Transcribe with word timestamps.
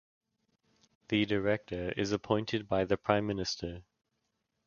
The 1.09 1.27
director 1.27 1.91
is 1.91 2.11
appointed 2.11 2.67
by 2.67 2.85
the 2.85 2.97
Prime 2.97 3.27
Minister. 3.27 3.83